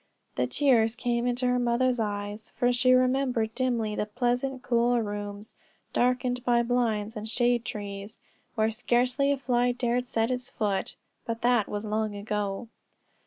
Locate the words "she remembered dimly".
2.73-3.93